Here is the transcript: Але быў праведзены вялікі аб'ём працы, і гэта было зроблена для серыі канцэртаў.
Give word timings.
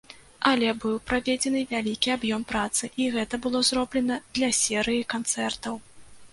Але 0.51 0.69
быў 0.85 0.95
праведзены 1.09 1.61
вялікі 1.73 2.15
аб'ём 2.17 2.41
працы, 2.53 2.83
і 3.05 3.09
гэта 3.19 3.41
было 3.47 3.63
зроблена 3.71 4.21
для 4.41 4.53
серыі 4.65 5.09
канцэртаў. 5.17 5.81